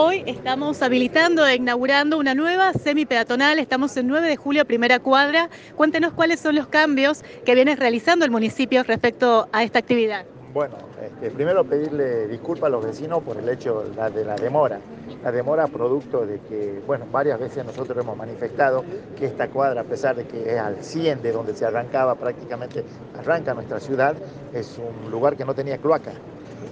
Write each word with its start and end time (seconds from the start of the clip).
Hoy 0.00 0.22
estamos 0.26 0.80
habilitando 0.80 1.44
e 1.44 1.56
inaugurando 1.56 2.18
una 2.18 2.32
nueva 2.32 2.72
semi-peatonal. 2.72 3.58
Estamos 3.58 3.96
en 3.96 4.06
9 4.06 4.28
de 4.28 4.36
julio, 4.36 4.64
primera 4.64 5.00
cuadra. 5.00 5.50
Cuéntenos 5.74 6.12
cuáles 6.12 6.38
son 6.38 6.54
los 6.54 6.68
cambios 6.68 7.24
que 7.44 7.56
viene 7.56 7.74
realizando 7.74 8.24
el 8.24 8.30
municipio 8.30 8.84
respecto 8.84 9.48
a 9.50 9.64
esta 9.64 9.80
actividad. 9.80 10.24
Bueno, 10.54 10.76
este, 11.04 11.32
primero 11.32 11.64
pedirle 11.64 12.28
disculpas 12.28 12.68
a 12.68 12.70
los 12.70 12.84
vecinos 12.84 13.24
por 13.24 13.38
el 13.38 13.48
hecho 13.48 13.86
de 14.14 14.24
la 14.24 14.36
demora. 14.36 14.78
La 15.24 15.32
demora 15.32 15.66
producto 15.66 16.24
de 16.24 16.38
que, 16.48 16.80
bueno, 16.86 17.04
varias 17.10 17.40
veces 17.40 17.64
nosotros 17.64 17.98
hemos 17.98 18.16
manifestado 18.16 18.84
que 19.18 19.26
esta 19.26 19.48
cuadra, 19.48 19.80
a 19.80 19.84
pesar 19.84 20.14
de 20.14 20.28
que 20.28 20.54
es 20.54 20.60
al 20.60 20.76
100 20.80 21.22
de 21.22 21.32
donde 21.32 21.56
se 21.56 21.66
arrancaba, 21.66 22.14
prácticamente 22.14 22.84
arranca 23.18 23.52
nuestra 23.52 23.80
ciudad, 23.80 24.14
es 24.54 24.78
un 24.78 25.10
lugar 25.10 25.36
que 25.36 25.44
no 25.44 25.54
tenía 25.56 25.78
cloaca. 25.78 26.12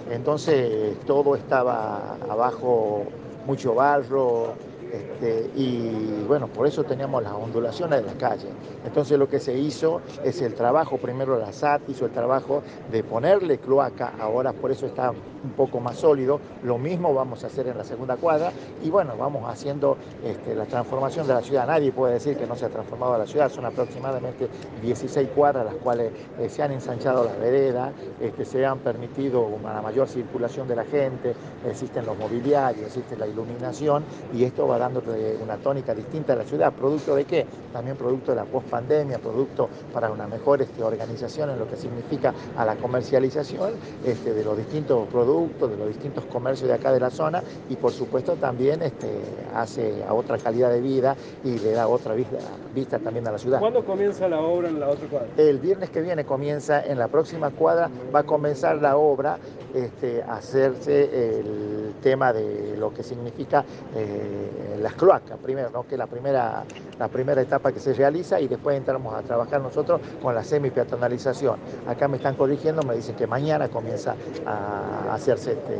Entonces 0.09 1.03
todo 1.05 1.35
estaba 1.35 2.15
abajo, 2.15 3.13
mucho 3.43 3.75
barro, 3.75 4.61
este, 4.91 5.49
y 5.55 6.23
bueno, 6.27 6.47
por 6.47 6.67
eso 6.67 6.83
teníamos 6.83 7.23
las 7.23 7.33
ondulaciones 7.33 8.01
de 8.01 8.07
la 8.07 8.17
calle. 8.17 8.47
Entonces 8.85 9.17
lo 9.17 9.27
que 9.27 9.39
se 9.39 9.57
hizo 9.57 10.01
es 10.23 10.41
el 10.41 10.53
trabajo, 10.53 10.97
primero 10.97 11.37
la 11.37 11.51
SAT 11.51 11.89
hizo 11.89 12.05
el 12.05 12.11
trabajo 12.11 12.63
de 12.91 13.03
ponerle 13.03 13.57
cloaca, 13.57 14.13
ahora 14.19 14.53
por 14.53 14.71
eso 14.71 14.85
está 14.85 15.11
un 15.11 15.51
poco 15.51 15.79
más 15.79 15.97
sólido, 15.97 16.39
lo 16.63 16.77
mismo 16.77 17.13
vamos 17.13 17.43
a 17.43 17.47
hacer 17.47 17.67
en 17.67 17.77
la 17.77 17.83
segunda 17.83 18.17
cuadra 18.17 18.51
y 18.83 18.89
bueno, 18.89 19.15
vamos 19.17 19.43
haciendo 19.49 19.97
este, 20.23 20.55
la 20.55 20.65
transformación 20.65 21.27
de 21.27 21.33
la 21.33 21.41
ciudad. 21.41 21.67
Nadie 21.67 21.91
puede 21.91 22.13
decir 22.13 22.37
que 22.37 22.47
no 22.47 22.55
se 22.55 22.65
ha 22.65 22.69
transformado 22.69 23.17
la 23.17 23.27
ciudad, 23.27 23.51
son 23.51 23.65
aproximadamente 23.65 24.47
16 24.81 25.29
cuadras 25.35 25.65
las 25.65 25.75
cuales 25.75 26.11
eh, 26.39 26.49
se 26.49 26.63
han 26.63 26.71
ensanchado 26.71 27.23
las 27.23 27.37
veredas, 27.39 27.91
este, 28.19 28.45
se 28.45 28.65
han 28.65 28.79
permitido 28.79 29.41
una 29.41 29.81
mayor 29.81 30.07
circulación 30.07 30.67
de 30.67 30.75
la 30.75 30.85
gente, 30.85 31.35
existen 31.65 32.05
los 32.05 32.17
mobiliarios, 32.17 32.87
existe 32.87 33.17
la 33.17 33.27
iluminación 33.27 34.03
y 34.33 34.43
esto 34.43 34.67
va 34.67 34.76
dando 34.77 35.03
una 35.43 35.57
tónica 35.57 35.93
distinta 35.93 36.33
a 36.33 36.35
la 36.35 36.43
ciudad. 36.43 36.73
¿Producto 36.73 37.15
de 37.15 37.25
qué? 37.25 37.45
También 37.73 37.97
producto 37.97 38.31
de 38.31 38.37
la 38.37 38.45
pospandemia, 38.45 39.19
producto 39.19 39.69
para 39.93 40.09
una 40.11 40.27
mejor 40.27 40.61
este, 40.61 40.83
organización 40.83 41.49
en 41.49 41.59
lo 41.59 41.67
que 41.67 41.75
significa 41.75 42.33
a 42.55 42.65
la 42.65 42.75
comercialización 42.75 43.71
este, 44.05 44.33
de 44.33 44.43
los 44.43 44.57
distintos 44.57 45.07
productos, 45.07 45.69
de 45.69 45.77
los 45.77 45.87
distintos 45.87 46.25
comercios 46.25 46.67
de 46.67 46.75
acá 46.75 46.91
de 46.91 46.99
la 46.99 47.09
zona 47.09 47.41
y 47.69 47.75
por 47.75 47.91
supuesto 47.91 48.33
también 48.35 48.81
este, 48.81 49.09
hace 49.55 50.03
a 50.03 50.13
otra 50.13 50.37
calidad 50.37 50.69
de 50.71 50.81
vida 50.81 51.15
y 51.43 51.59
le 51.59 51.71
da 51.71 51.87
otra 51.87 52.13
vista, 52.13 52.37
vista 52.73 52.99
también 52.99 53.27
a 53.27 53.31
la 53.31 53.37
ciudad. 53.37 53.59
¿Cuándo 53.59 53.83
comienza 53.85 54.27
la 54.27 54.41
obra 54.41 54.69
en 54.69 54.79
la 54.79 54.89
otra 54.89 55.07
cuadra? 55.07 55.27
El 55.37 55.59
viernes 55.59 55.89
que 55.89 56.01
viene 56.01 56.25
comienza 56.25 56.83
en 56.83 56.97
la 56.97 57.07
próxima 57.07 57.49
cuadra, 57.51 57.89
va 58.13 58.19
a 58.19 58.23
comenzar 58.23 58.77
la 58.77 58.97
obra 58.97 59.37
este, 59.73 60.23
hacerse 60.23 61.39
el 61.39 61.93
tema 62.01 62.33
de 62.33 62.75
lo 62.77 62.93
que 62.93 63.03
significa 63.03 63.63
eh, 63.95 64.66
las 64.81 64.93
cloacas, 64.93 65.37
primero, 65.37 65.69
¿no? 65.69 65.83
que 65.83 65.95
es 65.95 65.99
la 65.99 66.07
primera, 66.07 66.63
la 66.99 67.07
primera 67.07 67.41
etapa 67.41 67.71
que 67.71 67.79
se 67.79 67.93
realiza 67.93 68.39
y 68.39 68.47
después 68.47 68.77
entramos 68.77 69.13
a 69.13 69.21
trabajar 69.21 69.61
nosotros 69.61 70.01
con 70.21 70.35
la 70.35 70.43
semi-peatonalización. 70.43 71.57
Acá 71.87 72.07
me 72.07 72.17
están 72.17 72.35
corrigiendo, 72.35 72.83
me 72.83 72.95
dicen 72.95 73.15
que 73.15 73.27
mañana 73.27 73.69
comienza 73.69 74.15
a 74.45 75.13
hacerse 75.13 75.53
este, 75.53 75.79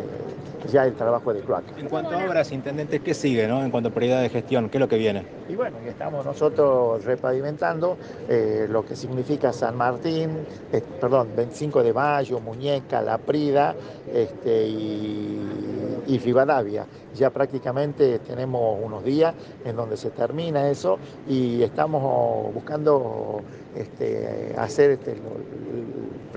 ya 0.72 0.86
el 0.86 0.94
trabajo 0.94 1.34
de 1.34 1.42
cloaca. 1.42 1.72
En 1.78 1.90
cuanto 1.90 2.18
a 2.18 2.26
obras, 2.26 2.52
intendente, 2.52 3.00
¿qué 3.00 3.14
sigue 3.14 3.48
¿no? 3.48 3.64
en 3.64 3.72
cuanto 3.72 3.90
a 3.90 3.92
prioridad 3.92 4.22
de 4.22 4.30
gestión? 4.30 4.70
¿Qué 4.70 4.78
es 4.78 4.82
lo 4.82 4.88
que 4.88 4.98
viene? 4.98 5.26
Y 5.50 5.56
bueno, 5.56 5.78
estamos 5.86 6.26
nosotros 6.26 7.04
repavimentando 7.06 7.98
eh, 8.28 8.68
lo 8.70 8.86
que 8.86 8.96
significa 8.96 9.54
San 9.54 9.76
Martín, 9.76 10.46
eh, 10.72 10.82
perdón, 11.00 11.30
25 11.36 11.84
de 11.84 11.94
Mayo, 11.94 12.40
Muñeca, 12.40 13.02
La 13.02 13.18
Prida 13.18 13.76
este, 14.14 14.68
y, 14.68 16.04
y 16.08 16.18
Rivadavia. 16.20 16.86
Ya 17.16 17.30
prácticamente 17.30 18.20
tenemos 18.20 18.77
unos 18.84 19.04
días 19.04 19.34
en 19.66 19.76
donde 19.76 19.98
se 19.98 20.10
termina 20.12 20.70
eso 20.70 21.00
y 21.28 21.64
estamos 21.64 22.54
buscando 22.54 23.42
este, 23.76 24.56
hacer 24.58 24.92
este, 24.92 25.16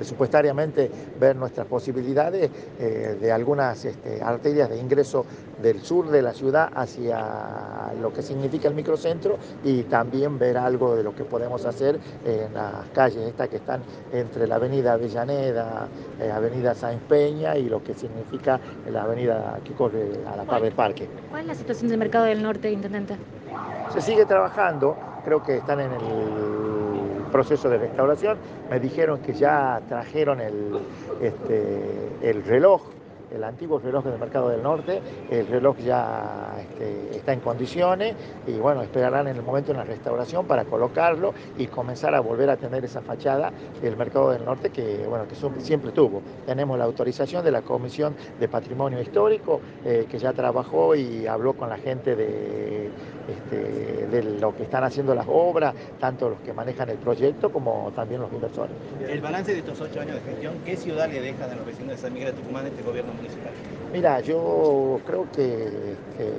presupuestariamente 0.01 0.91
ver 1.21 1.37
nuestras 1.37 1.67
posibilidades 1.67 2.51
eh, 2.79 3.19
de 3.21 3.31
algunas 3.31 3.85
este, 3.85 4.23
arterias 4.23 4.71
de 4.71 4.79
ingreso 4.79 5.27
del 5.61 5.83
sur 5.83 6.09
de 6.09 6.23
la 6.23 6.33
ciudad 6.33 6.71
hacia 6.75 7.93
lo 8.01 8.11
que 8.11 8.23
significa 8.23 8.67
el 8.69 8.75
microcentro 8.75 9.37
y 9.63 9.83
también 9.83 10.39
ver 10.39 10.57
algo 10.57 10.97
de 10.97 11.03
lo 11.03 11.15
que 11.15 11.25
podemos 11.25 11.67
hacer 11.67 12.01
en 12.25 12.55
las 12.55 12.89
calles 12.95 13.29
estas 13.29 13.51
que 13.51 13.57
están 13.57 13.83
entre 14.11 14.47
la 14.47 14.55
avenida 14.55 14.95
Avellaneda, 14.95 15.87
eh, 16.19 16.31
avenida 16.31 16.75
Sáenz 16.75 17.03
Peña 17.03 17.59
y 17.59 17.69
lo 17.69 17.85
que 17.85 17.93
significa 17.93 18.59
la 18.91 19.03
avenida 19.03 19.61
que 19.63 19.75
corre 19.75 20.13
a 20.33 20.35
la 20.35 20.45
par 20.45 20.63
del 20.63 20.73
parque. 20.73 21.11
¿Cuál 21.29 21.43
es 21.43 21.47
la 21.49 21.55
situación 21.55 21.91
del 21.91 21.99
mercado 21.99 22.25
del 22.25 22.43
norte, 22.43 22.73
intendente? 22.73 23.17
Se 23.93 24.01
sigue 24.01 24.25
trabajando, 24.25 24.97
creo 25.27 25.43
que 25.43 25.59
están 25.59 25.81
en 25.81 25.93
el 25.93 26.70
proceso 27.31 27.69
de 27.69 27.79
restauración. 27.79 28.39
Me 28.71 28.81
dijeron 28.81 29.21
que 29.21 29.33
ya 29.33 29.81
trajeron 29.89 30.41
el, 30.41 30.79
este, 31.21 31.81
el 32.23 32.45
reloj 32.45 32.83
el 33.31 33.45
antiguo 33.45 33.79
reloj 33.79 34.05
del 34.05 34.19
Mercado 34.19 34.49
del 34.49 34.63
Norte, 34.63 35.01
el 35.31 35.47
reloj 35.47 35.77
ya 35.79 36.57
este, 36.59 37.17
está 37.17 37.33
en 37.33 37.41
condiciones 37.41 38.15
y 38.47 38.53
bueno, 38.55 38.83
esperarán 38.83 39.29
en 39.29 39.37
el 39.37 39.43
momento 39.43 39.73
de 39.73 39.79
la 39.79 39.85
restauración 39.85 40.47
para 40.47 40.65
colocarlo 40.65 41.33
y 41.57 41.67
comenzar 41.67 42.15
a 42.15 42.21
volver 42.21 42.51
a 42.51 42.57
tener 42.57 42.85
esa 42.85 43.01
fachada 43.01 43.53
del 43.81 43.97
Mercado 43.97 44.31
del 44.31 44.45
Norte 44.45 44.71
que 44.71 45.07
bueno, 45.09 45.27
que 45.29 45.37
siempre 45.61 45.93
tuvo. 45.93 46.23
Tenemos 46.47 46.79
la 46.79 46.85
autorización 46.85 47.45
de 47.45 47.53
la 47.53 47.63
Comisión 47.63 48.15
de 48.39 48.49
Patrimonio 48.49 49.01
Histórico 49.01 49.61
eh, 49.85 50.07
que 50.11 50.19
ya 50.19 50.33
trabajó 50.33 50.95
y 50.95 51.27
habló 51.27 51.55
con 51.55 51.69
la 51.69 51.79
gente 51.79 52.17
de, 52.17 52.91
este, 53.31 54.07
de 54.07 54.23
lo 54.41 54.55
que 54.55 54.65
están 54.65 54.85
haciendo 54.85 55.15
las 55.15 55.27
obras, 55.29 55.75
tanto 55.99 56.31
los 56.31 56.41
que 56.41 56.53
manejan 56.53 56.89
el 56.91 56.99
proyecto 56.99 57.51
como 57.51 57.93
también 57.95 58.21
los 58.21 58.33
inversores. 58.33 58.73
El 59.09 59.21
balance 59.21 59.53
de 59.53 59.59
estos 59.59 59.81
ocho 59.81 60.01
años 60.01 60.17
de 60.17 60.21
gestión, 60.23 60.55
¿qué 60.65 60.77
ciudad 60.77 61.09
le 61.09 61.21
deja 61.21 61.45
a 61.45 61.55
los 61.55 61.67
vecinos 61.67 61.91
de 61.91 61.99
San 61.99 62.13
Miguel 62.13 62.35
de 62.35 62.41
Tucumán 62.41 62.67
este 62.67 62.83
gobierno 62.83 63.13
municipal? 63.15 63.53
Mira, 63.93 64.21
yo 64.21 65.01
creo 65.07 65.27
que, 65.33 65.97
que 66.17 66.33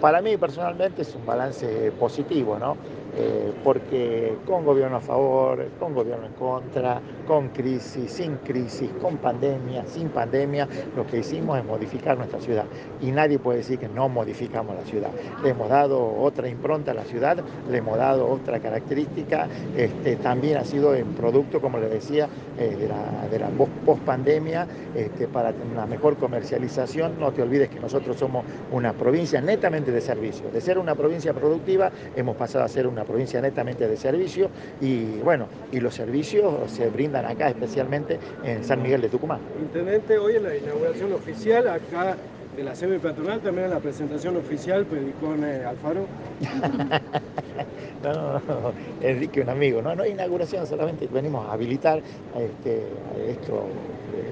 para 0.00 0.20
mí 0.20 0.36
personalmente 0.36 1.02
es 1.02 1.14
un 1.14 1.26
balance 1.26 1.92
positivo, 1.98 2.58
¿no? 2.58 2.76
Eh, 3.20 3.52
porque 3.64 4.36
con 4.46 4.64
gobierno 4.64 4.98
a 4.98 5.00
favor, 5.00 5.66
con 5.80 5.92
gobierno 5.92 6.26
en 6.26 6.34
contra, 6.34 7.00
con 7.26 7.48
crisis, 7.48 8.12
sin 8.12 8.36
crisis, 8.36 8.88
con 9.02 9.16
pandemia, 9.16 9.84
sin 9.86 10.10
pandemia, 10.10 10.68
lo 10.94 11.04
que 11.04 11.18
hicimos 11.18 11.58
es 11.58 11.64
modificar 11.64 12.16
nuestra 12.16 12.40
ciudad. 12.40 12.66
Y 13.00 13.10
nadie 13.10 13.40
puede 13.40 13.58
decir 13.58 13.80
que 13.80 13.88
no 13.88 14.08
modificamos 14.08 14.76
la 14.76 14.82
ciudad. 14.82 15.10
Le 15.42 15.50
hemos 15.50 15.68
dado 15.68 16.16
otra 16.20 16.48
impronta 16.48 16.92
a 16.92 16.94
la 16.94 17.04
ciudad, 17.04 17.38
le 17.68 17.78
hemos 17.78 17.98
dado 17.98 18.28
otra 18.28 18.60
característica, 18.60 19.48
este, 19.76 20.14
también 20.14 20.58
ha 20.58 20.64
sido 20.64 20.94
en 20.94 21.08
producto, 21.14 21.60
como 21.60 21.78
le 21.78 21.88
decía, 21.88 22.28
eh, 22.56 22.76
de 22.78 22.88
la, 22.88 23.48
de 23.48 23.66
post-pandemia, 23.84 24.64
este, 24.94 25.26
para 25.26 25.52
una 25.72 25.86
mejor 25.86 26.18
comercialización. 26.18 27.18
No 27.18 27.32
te 27.32 27.42
olvides 27.42 27.68
que 27.68 27.80
nosotros 27.80 28.16
somos 28.16 28.44
una 28.70 28.92
provincia 28.92 29.40
netamente 29.40 29.90
de 29.90 30.00
servicio. 30.00 30.50
De 30.52 30.60
ser 30.60 30.78
una 30.78 30.94
provincia 30.94 31.34
productiva, 31.34 31.90
hemos 32.14 32.36
pasado 32.36 32.64
a 32.64 32.68
ser 32.68 32.86
una 32.86 33.07
provincia 33.08 33.40
netamente 33.40 33.88
de 33.88 33.96
servicio 33.96 34.50
y 34.80 35.18
bueno, 35.24 35.48
y 35.72 35.80
los 35.80 35.94
servicios 35.94 36.70
se 36.70 36.88
brindan 36.90 37.24
acá, 37.24 37.48
especialmente 37.48 38.18
en 38.44 38.62
San 38.62 38.82
Miguel 38.82 39.00
de 39.00 39.08
Tucumán. 39.08 39.40
Intendente, 39.58 40.18
hoy 40.18 40.36
en 40.36 40.44
la 40.44 40.56
inauguración 40.56 41.12
oficial 41.14 41.66
acá 41.68 42.16
de 42.54 42.64
la 42.64 42.74
semi 42.74 42.98
patronal, 42.98 43.40
también 43.40 43.66
en 43.66 43.70
la 43.70 43.80
presentación 43.80 44.36
oficial, 44.36 44.84
Pedicón 44.84 45.44
eh, 45.44 45.64
Alfaro. 45.64 46.06
no, 48.02 48.12
no, 48.12 48.32
no, 48.32 48.72
Enrique, 49.00 49.40
un 49.40 49.48
amigo, 49.48 49.80
no, 49.80 49.94
no 49.94 50.02
hay 50.02 50.10
inauguración, 50.10 50.66
solamente 50.66 51.06
venimos 51.06 51.48
a 51.48 51.52
habilitar 51.52 52.02
este, 52.36 52.82
esto, 53.28 53.64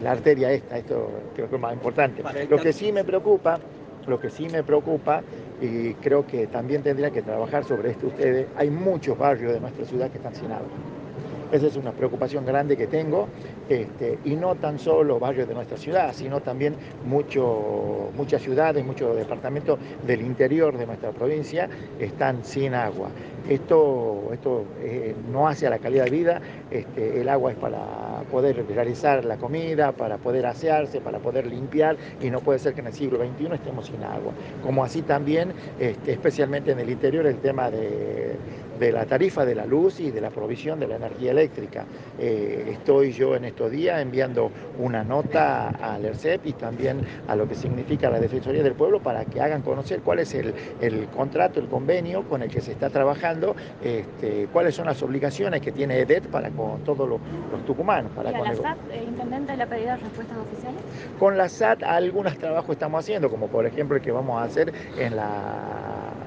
la 0.03 0.12
arteria 0.12 0.50
esta, 0.53 0.76
esto 0.76 1.09
creo 1.34 1.48
que 1.48 1.54
es 1.54 1.62
más 1.62 1.72
importante. 1.72 2.22
Lo 2.50 2.59
que 2.59 2.72
sí 2.72 2.92
me 2.92 3.04
preocupa, 3.04 3.59
lo 4.06 4.20
que 4.20 4.28
sí 4.28 4.48
me 4.48 4.62
preocupa 4.62 5.22
y 5.60 5.94
creo 5.94 6.26
que 6.26 6.47
también 6.47 6.82
tendrían 6.82 7.12
que 7.12 7.22
trabajar 7.22 7.64
sobre 7.64 7.91
esto 7.91 8.08
ustedes. 8.08 8.47
Hay 8.56 8.70
muchos 8.70 9.16
barrios 9.16 9.53
de 9.53 9.60
nuestra 9.60 9.84
ciudad 9.84 10.10
que 10.10 10.18
están 10.18 10.34
sin 10.34 10.53
agua. 10.53 10.68
Esa 11.53 11.68
es 11.68 11.76
una 11.76 11.92
preocupación 11.92 12.44
grande 12.44 12.76
que 12.76 12.88
tengo, 12.88 13.28
este, 13.68 14.18
y 14.24 14.34
no 14.34 14.56
tan 14.56 14.80
solo 14.80 15.20
barrios 15.20 15.47
de 15.47 15.54
nuestra 15.54 15.76
ciudad, 15.76 16.12
sino 16.12 16.41
también 16.41 16.74
mucho, 17.04 18.10
muchas 18.16 18.42
ciudades, 18.42 18.84
muchos 18.84 19.14
departamentos 19.16 19.78
del 20.04 20.22
interior 20.22 20.76
de 20.76 20.86
nuestra 20.86 21.10
provincia 21.10 21.68
están 22.00 22.44
sin 22.44 22.74
agua. 22.74 23.10
Esto, 23.48 24.30
esto 24.32 24.64
eh, 24.80 25.14
no 25.30 25.47
hace 25.47 25.68
a 25.68 25.70
la 25.70 25.78
calidad 25.78 26.04
de 26.04 26.10
vida, 26.10 26.41
este, 26.72 27.20
el 27.20 27.28
agua 27.28 27.52
es 27.52 27.59
para, 27.59 28.16
poder 28.26 28.64
realizar 28.68 29.24
la 29.24 29.36
comida, 29.36 29.92
para 29.92 30.18
poder 30.18 30.46
asearse, 30.46 31.00
para 31.00 31.18
poder 31.18 31.46
limpiar 31.46 31.96
y 32.20 32.30
no 32.30 32.40
puede 32.40 32.58
ser 32.58 32.74
que 32.74 32.80
en 32.80 32.88
el 32.88 32.92
siglo 32.92 33.18
XXI 33.18 33.54
estemos 33.54 33.86
sin 33.86 34.02
agua. 34.02 34.32
Como 34.62 34.84
así 34.84 35.02
también, 35.02 35.52
este, 35.78 36.12
especialmente 36.12 36.72
en 36.72 36.80
el 36.80 36.90
interior, 36.90 37.26
el 37.26 37.38
tema 37.38 37.70
de, 37.70 38.36
de 38.78 38.92
la 38.92 39.06
tarifa 39.06 39.44
de 39.44 39.54
la 39.54 39.66
luz 39.66 40.00
y 40.00 40.10
de 40.10 40.20
la 40.20 40.30
provisión 40.30 40.78
de 40.80 40.86
la 40.88 40.96
energía 40.96 41.30
eléctrica. 41.30 41.84
Eh, 42.18 42.68
estoy 42.72 43.12
yo 43.12 43.36
en 43.36 43.44
estos 43.44 43.70
días 43.70 44.00
enviando 44.00 44.50
una 44.78 45.04
nota 45.04 45.68
al 45.68 46.04
ERCEP 46.04 46.46
y 46.46 46.52
también 46.52 47.00
a 47.28 47.36
lo 47.36 47.48
que 47.48 47.54
significa 47.54 48.10
la 48.10 48.20
Defensoría 48.20 48.62
del 48.62 48.74
Pueblo 48.74 49.00
para 49.00 49.24
que 49.24 49.40
hagan 49.40 49.62
conocer 49.62 50.00
cuál 50.00 50.18
es 50.20 50.34
el, 50.34 50.54
el 50.80 51.06
contrato, 51.08 51.60
el 51.60 51.68
convenio 51.68 52.22
con 52.24 52.42
el 52.42 52.50
que 52.50 52.60
se 52.60 52.72
está 52.72 52.90
trabajando, 52.90 53.54
este, 53.82 54.46
cuáles 54.52 54.74
son 54.74 54.86
las 54.86 55.02
obligaciones 55.02 55.60
que 55.60 55.72
tiene 55.72 55.98
EDET 56.00 56.26
para 56.28 56.50
con 56.50 56.80
todos 56.84 57.08
los, 57.08 57.20
los 57.52 57.64
tucumanos. 57.64 58.12
Para 58.12 58.30
¿Y 58.30 58.34
a 58.34 58.38
con 58.38 58.46
la 58.46 58.52
el- 58.52 58.58
SAT, 58.58 58.78
eh, 58.92 59.04
intendente, 59.06 59.56
le 59.56 59.62
ha 59.62 59.66
pedido 59.66 59.96
respuestas 59.96 60.38
oficiales? 60.38 60.80
con 61.18 61.36
la 61.38 61.48
SAT 61.48 61.82
algunos 61.82 62.36
trabajos 62.38 62.70
estamos 62.70 63.00
haciendo, 63.00 63.30
como 63.30 63.48
por 63.48 63.66
ejemplo 63.66 63.96
el 63.96 64.02
que 64.02 64.12
vamos 64.12 64.40
a 64.40 64.44
hacer 64.44 64.72
en 64.98 65.16
la, 65.16 65.24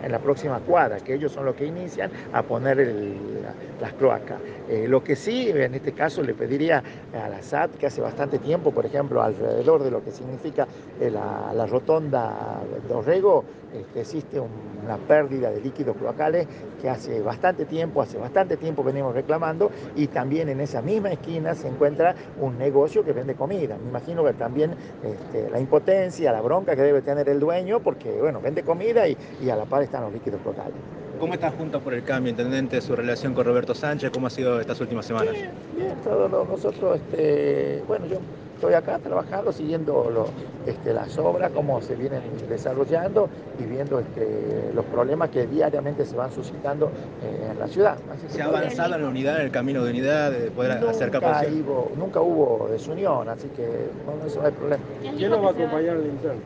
en 0.01 0.11
la 0.11 0.19
próxima 0.19 0.61
cuadra, 0.61 1.01
que 1.01 1.13
ellos 1.13 1.31
son 1.33 1.45
los 1.45 1.55
que 1.55 1.65
inician 1.65 2.11
a 2.31 2.45
poner 2.45 2.79
el- 2.79 3.48
la- 3.49 3.81
las 3.81 3.93
cloacas. 3.93 4.37
Eh, 4.69 4.87
lo 4.87 5.03
que 5.03 5.15
sí, 5.15 5.49
en 5.49 5.73
este 5.73 5.93
caso, 5.93 6.21
le 6.21 6.33
pediría 6.33 6.83
a 7.13 7.29
la 7.29 7.41
SAT, 7.41 7.71
que 7.77 7.87
hace 7.87 8.01
bastante 8.01 8.37
tiempo, 8.39 8.71
por 8.71 8.85
ejemplo, 8.85 9.21
alrededor 9.21 9.83
de 9.83 9.91
lo 9.91 10.03
que 10.03 10.11
significa 10.11 10.67
eh, 10.99 11.09
la, 11.09 11.51
la 11.53 11.65
rotonda 11.65 12.59
de 12.87 12.93
Orrego, 12.93 13.43
este, 13.73 14.01
existe 14.01 14.39
un- 14.39 14.49
una 14.83 14.97
pérdida 14.97 15.51
de 15.51 15.61
líquidos 15.61 15.95
cloacales 15.97 16.47
que 16.81 16.89
hace 16.89 17.21
bastante 17.21 17.65
tiempo, 17.65 18.01
hace 18.01 18.17
bastante 18.17 18.57
tiempo 18.57 18.83
venimos 18.83 19.13
reclamando 19.13 19.69
y 19.95 20.07
también 20.07 20.49
en 20.49 20.59
esa 20.61 20.81
misma 20.81 21.11
esquina 21.11 21.53
se 21.53 21.67
encuentra 21.67 22.15
un 22.39 22.57
negocio 22.57 23.03
que 23.03 23.13
vende 23.13 23.35
comida. 23.35 23.77
Me 23.77 23.89
imagino 23.89 24.23
que 24.23 24.33
también 24.33 24.71
este, 25.03 25.49
la 25.51 25.59
impotencia, 25.59 26.31
la 26.31 26.41
bronca 26.41 26.75
que 26.75 26.81
debe 26.81 27.01
tener 27.01 27.29
el 27.29 27.39
dueño 27.39 27.79
porque, 27.81 28.11
bueno, 28.19 28.41
vende 28.41 28.63
comida 28.63 29.07
y, 29.07 29.15
y 29.41 29.49
a 29.49 29.55
la 29.55 29.65
par 29.65 29.83
están 29.83 30.01
los 30.03 30.13
líquidos 30.13 30.41
cloacales. 30.41 30.73
¿Cómo 31.19 31.33
está 31.33 31.51
Juntos 31.51 31.81
por 31.83 31.93
el 31.93 32.03
Cambio, 32.03 32.29
intendente, 32.29 32.79
su 32.81 32.95
relación 32.95 33.33
con 33.33 33.45
Roberto 33.45 33.75
Sánchez? 33.75 34.09
¿Cómo 34.11 34.27
ha 34.27 34.29
sido 34.29 34.59
estas 34.61 34.79
últimas 34.79 35.05
semanas? 35.05 35.33
Bien, 35.33 35.51
bien, 35.75 35.93
todos 36.03 36.31
los- 36.31 36.47
nosotros, 36.47 36.95
este, 36.97 37.83
bueno, 37.87 38.05
yo 38.05 38.19
estoy 38.55 38.73
acá 38.73 38.99
trabajando, 38.99 39.51
siguiendo 39.51 40.09
lo- 40.09 40.29
este, 40.65 40.93
las 40.93 41.17
obras, 41.17 41.51
cómo 41.51 41.81
se 41.81 41.95
vienen 41.95 42.21
desarrollando 42.47 43.29
y 43.59 43.63
viendo 43.63 43.99
este, 43.99 44.71
los 44.73 44.85
problemas 44.85 45.29
que 45.29 45.45
diariamente 45.45 46.05
se 46.05 46.15
van 46.15 46.31
suscitando 46.31 46.91
eh, 47.21 47.49
en 47.51 47.59
la 47.59 47.67
ciudad. 47.67 47.97
Así 48.09 48.29
¿Se 48.29 48.41
ha 48.41 48.45
avanzado 48.45 48.95
en 48.95 49.01
la 49.01 49.09
unidad, 49.09 49.39
en 49.39 49.45
el 49.47 49.51
camino 49.51 49.83
de 49.83 49.89
unidad, 49.91 50.31
de 50.31 50.51
poder 50.51 50.71
acercar 50.71 51.21
nunca, 51.21 51.39
posición? 51.39 51.63
hubo, 51.67 51.91
nunca 51.97 52.21
hubo 52.21 52.67
desunión, 52.69 53.27
así 53.27 53.49
que 53.49 53.67
no, 54.05 54.25
eso 54.25 54.39
no 54.39 54.45
hay 54.47 54.53
problema. 54.53 54.83
¿Quién 55.17 55.31
nos 55.31 55.43
va 55.43 55.47
a 55.47 55.51
acompañar 55.51 55.97
al 55.97 56.05
interno? 56.05 56.41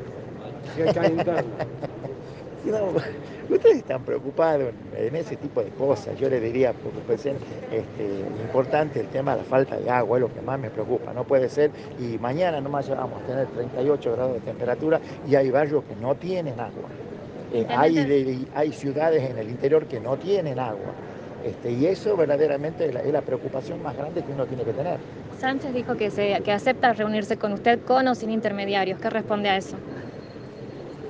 ¿Qué 0.76 0.90
acá 0.90 1.08
interno? 1.08 1.44
No, 2.66 2.94
ustedes 3.50 3.78
están 3.78 4.04
preocupados 4.04 4.74
en, 4.96 5.16
ese 5.16 5.36
tipo 5.36 5.62
de 5.62 5.70
cosas. 5.72 6.18
Yo 6.18 6.30
le 6.30 6.40
diría, 6.40 6.74
preocupen, 6.74 7.36
este, 7.72 8.20
importante 8.42 9.00
el 9.00 9.08
tema 9.08 9.36
de 9.36 9.40
la 9.40 9.44
falta 9.44 9.78
de 9.78 9.90
agua, 9.90 10.18
es 10.18 10.22
lo 10.22 10.34
que 10.34 10.42
más 10.42 10.60
me 10.60 10.70
preocupa. 10.70 11.14
No 11.14 11.24
puede 11.26 11.50
ser, 11.50 11.72
y 12.00 12.18
mañana 12.20 12.62
nomás 12.62 12.90
vamos 12.90 13.22
a 13.22 13.26
tener 13.26 13.48
38 13.48 14.12
grados 14.14 14.34
de 14.36 14.40
temperatura 14.42 15.00
y 15.28 15.36
hay 15.36 15.52
barrios 15.52 15.84
que 15.84 15.96
no 15.96 16.16
tienen 16.16 16.60
agua. 16.60 16.90
Eh, 17.54 17.66
hay, 17.70 17.96
de- 17.96 18.48
hay 18.56 18.72
ciudades 18.72 19.30
en 19.30 19.38
el 19.38 19.50
interior 19.50 19.86
que 19.86 20.00
no 20.00 20.18
tienen 20.18 20.58
agua. 20.58 20.94
Este, 21.44 21.72
y 21.72 21.86
eso 21.88 22.16
verdaderamente 22.16 22.86
es 22.86 22.94
la, 22.94 23.02
es 23.02 23.12
la 23.12 23.22
preocupación 23.22 23.84
más 23.84 23.98
grande 23.98 24.24
que 24.24 24.32
uno 24.32 24.46
tiene 24.46 24.64
que 24.64 24.72
tener. 24.72 24.98
Sánchez 25.40 25.74
dijo 25.74 25.96
que, 25.96 26.10
se, 26.10 26.40
que 26.42 26.52
acepta 26.54 26.94
reunirse 26.94 27.38
con 27.38 27.52
usted 27.52 27.82
con 27.82 28.08
o 28.08 28.16
sin 28.16 28.32
intermediarios. 28.32 28.98
¿Qué 29.00 29.10
responde 29.10 29.50
a 29.50 29.58
eso? 29.58 29.78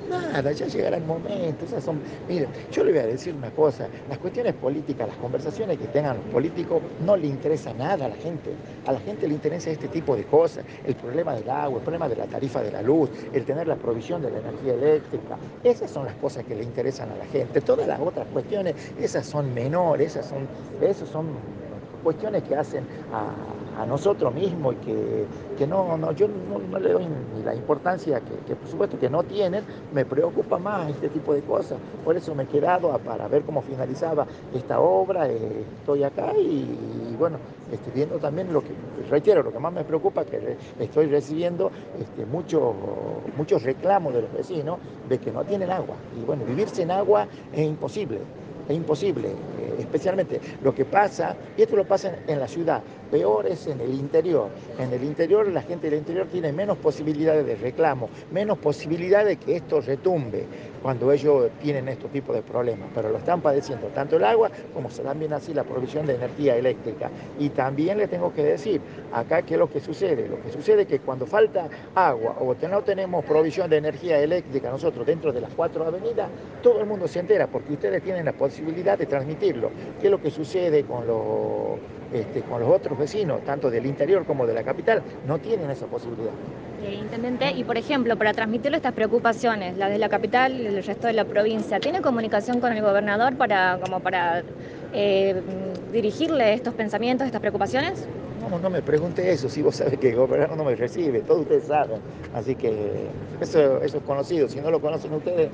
Nada, 0.10 0.52
ya 0.52 0.68
llegará 0.68 0.98
el 0.98 1.06
momento. 1.06 1.66
Esas 1.66 1.84
son, 1.84 2.00
miren, 2.28 2.50
yo 2.72 2.84
le 2.84 2.92
voy 2.92 3.02
a 3.02 3.06
decir 3.06 3.34
una 3.34 3.52
cosa, 3.52 3.88
las 4.10 4.18
cuestiones 4.18 4.54
políticas, 4.54 5.08
las 5.08 5.18
conversaciones 5.18 5.78
que 5.78 5.88
tengan 5.88 6.18
los 6.18 6.26
políticos, 6.26 6.82
no 7.06 7.16
le 7.16 7.28
interesa 7.28 7.74
nada 7.74 8.06
a 8.06 8.10
la 8.10 8.16
gente. 8.16 8.52
A 8.86 8.92
la 8.92 9.00
gente 9.00 9.28
le 9.28 9.36
interesa 9.36 9.70
este 9.70 9.88
tipo 9.88 10.16
de 10.16 10.24
cosas, 10.26 10.66
el 10.86 10.96
problema 10.96 11.36
del 11.36 11.50
agua, 11.50 11.78
el 11.78 11.84
problema 11.84 12.10
de 12.10 12.16
la 12.16 12.26
tarifa 12.26 12.62
de 12.62 12.72
la 12.72 12.82
luz, 12.82 13.10
el 13.32 13.46
tener 13.46 13.68
la 13.68 13.76
provisión 13.76 14.22
de 14.22 14.32
la 14.32 14.40
energía 14.40 14.74
eléctrica. 14.74 15.38
Esas 15.64 15.92
son 15.92 16.06
las 16.06 16.16
cosas 16.16 16.44
que 16.44 16.56
le 16.56 16.64
interesan 16.64 17.10
a 17.12 17.16
la 17.16 17.26
gente. 17.26 17.62
Todas 17.62 17.88
las 17.88 18.00
otras 18.00 18.28
cuestiones, 18.28 18.76
esas 19.00 19.26
son 19.26 19.54
menores, 19.54 20.16
esas 20.16 20.28
son, 20.28 20.48
esas 20.82 21.08
son 21.10 21.28
cuestiones 22.04 22.44
que 22.44 22.56
hacen 22.56 22.84
a, 23.14 23.32
a 23.78 23.86
nosotros 23.86 24.34
mismos 24.34 24.76
y 24.76 24.86
que, 24.86 25.26
que 25.58 25.68
no, 25.68 25.98
no, 25.98 26.12
yo 26.12 26.28
no, 26.28 26.80
le 26.80 26.94
doy 26.94 27.06
ni 27.36 27.44
la 27.44 27.56
importancia 27.56 28.22
que, 28.22 28.56
por 28.56 28.68
supuesto 28.70 29.00
que 29.00 29.10
no 29.10 29.24
tienen, 29.24 29.64
me 29.94 30.06
preocupa 30.06 30.58
más 30.58 30.90
este 30.90 31.10
tipo 31.10 31.34
de 31.34 31.42
cosas. 31.42 31.78
Por 32.04 32.16
eso 32.16 32.36
me 32.36 32.44
he 32.44 32.48
quedado 32.48 32.98
para 33.00 33.28
ver 33.28 33.44
cómo 33.44 33.62
finalizaba 33.62 34.26
esta 34.54 34.80
obra, 34.80 35.30
eh, 35.30 35.66
estoy 35.80 36.04
acá 36.04 36.34
y, 36.38 37.16
bueno, 37.18 37.38
estoy 37.72 37.94
viendo 37.94 38.18
también 38.18 38.52
lo 38.52 38.62
que, 38.62 38.72
reitero, 39.10 39.44
lo 39.44 39.52
que 39.52 39.60
más 39.60 39.74
me 39.74 39.84
preocupa 39.84 40.22
es 40.22 40.28
que 40.28 40.58
estoy 40.80 41.08
recibiendo 41.08 41.72
este, 42.00 42.26
muchos 42.26 43.64
reclamos 43.64 44.14
de 44.14 44.22
los 44.22 44.34
vecinos 44.34 44.80
de 45.10 45.18
que 45.18 45.32
no 45.32 45.44
tienen 45.44 45.72
agua. 45.72 45.96
Y 46.20 46.26
bueno, 46.26 46.46
vivir 46.46 46.70
sin 46.70 46.92
agua 46.92 47.28
es 47.52 47.66
imposible. 47.66 48.20
Es 48.68 48.76
imposible, 48.76 49.28
eh, 49.30 49.76
especialmente 49.80 50.40
lo 50.62 50.74
que 50.74 50.86
pasa, 50.86 51.36
y 51.58 51.64
esto 51.64 51.76
lo 51.76 51.86
pasa 51.86 52.16
en, 52.28 52.40
la 52.40 52.48
ciudad, 52.48 52.82
peor 53.12 53.46
es 53.46 53.68
en 53.68 53.82
el 53.82 53.94
interior. 53.94 54.50
En 54.80 54.94
el 54.94 55.04
interior 55.04 55.48
la 55.50 55.62
gente 55.62 55.90
del 55.90 56.00
interior 56.00 56.28
tiene 56.28 56.54
menos 56.54 56.78
posibilidades 56.78 57.46
de 57.46 57.56
reclamo, 57.56 58.10
menos 58.32 58.58
posibilidades 58.60 59.40
de 59.40 59.46
que 59.46 59.56
esto 59.58 59.82
retumbe 59.82 60.46
cuando 60.82 61.12
ellos 61.12 61.50
tienen 61.62 61.90
estos 61.90 62.12
tipos 62.12 62.36
de 62.36 62.42
problemas, 62.42 62.90
pero 62.96 63.10
lo 63.10 63.18
están 63.18 63.42
padeciendo 63.42 63.88
tanto 63.88 64.16
el 64.16 64.24
agua 64.24 64.50
como 64.74 64.90
también 64.90 65.34
así 65.34 65.54
la 65.54 65.64
provisión 65.64 66.06
de 66.06 66.16
energía 66.16 66.56
eléctrica. 66.56 67.10
Y 67.40 67.50
también 67.50 67.98
le 67.98 68.08
tengo 68.08 68.34
que 68.34 68.44
decir, 68.44 68.82
acá 69.12 69.42
qué 69.42 69.56
es 69.56 69.60
lo 69.60 69.70
que 69.70 69.82
sucede. 69.82 70.28
Lo 70.28 70.42
que 70.42 70.52
sucede 70.52 70.84
es 70.84 70.88
que 70.88 71.00
cuando 71.00 71.26
falta 71.26 71.68
agua 71.96 72.38
o 72.40 72.56
que 72.56 72.68
no 72.68 72.82
tenemos 72.82 73.26
provisión 73.26 73.70
de 73.70 73.78
energía 73.78 74.20
eléctrica 74.20 74.70
nosotros 74.70 75.06
dentro 75.06 75.34
de 75.34 75.42
las 75.42 75.54
cuatro 75.54 75.86
avenidas, 75.86 76.30
todo 76.62 76.80
el 76.80 76.86
mundo 76.86 77.08
se 77.08 77.20
entera 77.20 77.48
porque 77.48 77.74
ustedes 77.74 78.02
tienen 78.04 78.26
la 78.26 78.32
posibilidad 78.32 78.53
de 78.62 79.06
transmitirlo. 79.06 79.72
¿Qué 80.00 80.08
es 80.08 80.12
lo 80.12 80.22
que 80.22 80.30
sucede 80.30 80.84
con 80.84 81.08
los, 81.08 81.80
este, 82.14 82.42
con 82.42 82.62
los 82.62 82.70
otros 82.70 82.98
vecinos, 82.98 83.44
tanto 83.44 83.70
del 83.70 83.86
interior 83.86 84.26
como 84.26 84.46
de 84.46 84.54
la 84.54 84.64
capital? 84.64 85.02
No 85.28 85.40
tienen 85.40 85.70
esa 85.70 85.88
posibilidad. 85.88 86.32
Eh, 86.84 86.96
intendente, 86.96 87.52
y 87.52 87.64
por 87.64 87.78
ejemplo, 87.78 88.18
para 88.18 88.34
transmitirle 88.34 88.78
estas 88.78 88.94
preocupaciones, 88.94 89.78
las 89.78 89.90
de 89.90 89.98
la 89.98 90.10
capital 90.10 90.60
y 90.60 90.68
el 90.68 90.84
resto 90.84 91.08
de 91.08 91.14
la 91.14 91.26
provincia, 91.26 91.80
¿tiene 91.80 92.02
comunicación 92.02 92.60
con 92.60 92.74
el 92.74 92.82
gobernador 92.82 93.36
para, 93.36 93.80
como 93.82 94.02
para 94.02 94.44
eh, 94.94 95.42
dirigirle 95.92 96.54
estos 96.54 96.74
pensamientos, 96.74 97.26
estas 97.26 97.42
preocupaciones? 97.42 98.06
No, 98.50 98.60
no 98.60 98.70
me 98.70 98.82
pregunte 98.82 99.32
eso, 99.32 99.48
si 99.48 99.62
vos 99.62 99.78
sabés 99.78 99.98
que 99.98 100.10
el 100.10 100.16
gobernador 100.18 100.58
no 100.58 100.66
me 100.66 100.76
recibe, 100.76 101.22
todos 101.22 101.42
ustedes 101.42 101.64
saben. 101.64 102.02
Así 102.36 102.56
que 102.56 103.08
eso, 103.40 103.82
eso 103.82 103.98
es 103.98 104.04
conocido, 104.04 104.50
si 104.50 104.60
no 104.60 104.70
lo 104.70 104.82
conocen 104.82 105.14
ustedes, 105.14 105.50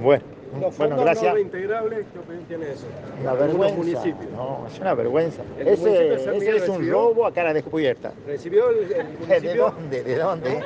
bueno, 0.00 0.22
Los 0.60 0.76
bueno, 0.78 0.96
fondos 0.96 1.04
gracias. 1.04 1.24
no 1.26 1.34
reintegrables, 1.34 2.06
¿qué 2.12 2.18
opinión 2.18 2.44
tiene 2.46 2.70
eso? 2.72 2.86
Una 3.20 3.32
vergüenza. 3.34 3.76
municipios. 3.76 4.32
No, 4.32 4.66
es 4.72 4.80
una 4.80 4.94
vergüenza. 4.94 5.42
¿El 5.58 5.64
de 5.64 5.72
Ese, 5.72 6.14
ese 6.14 6.56
es 6.56 6.68
un 6.68 6.74
recibió? 6.76 6.92
robo 6.94 7.26
a 7.26 7.32
cara 7.32 7.52
descubierta. 7.52 8.12
¿Recibió 8.26 8.70
el, 8.70 8.78
el 8.78 8.88
¿De 8.90 9.04
municipio? 9.26 9.64
dónde? 9.76 10.02
¿De 10.02 10.16
dónde? 10.16 10.64